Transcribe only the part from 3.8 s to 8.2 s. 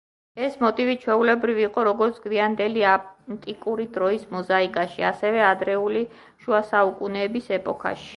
დროის მოზაიკაში, ასევე ადრეული შუასაუკუნეების ეპოქაში.